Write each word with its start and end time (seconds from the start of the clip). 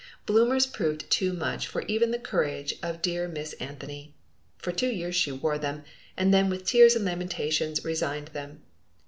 Bloomers 0.25 0.65
proved 0.65 1.07
too 1.11 1.31
much 1.31 1.67
for 1.67 1.83
even 1.83 2.09
the 2.09 2.17
courage 2.17 2.73
of 2.81 3.03
dear 3.03 3.27
Miss 3.27 3.53
Anthony. 3.59 4.15
For 4.57 4.71
two 4.71 4.89
years 4.89 5.15
she 5.15 5.31
wore 5.31 5.59
them, 5.59 5.83
and 6.17 6.33
then 6.33 6.49
with 6.49 6.65
tears 6.65 6.95
and 6.95 7.05
lamentations 7.05 7.85
resigned 7.85 8.29
them. 8.29 8.63